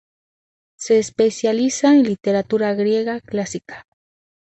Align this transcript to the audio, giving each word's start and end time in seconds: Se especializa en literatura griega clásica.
Se 0.79 0.97
especializa 0.97 1.91
en 1.93 2.01
literatura 2.01 2.73
griega 2.73 3.19
clásica. 3.21 3.85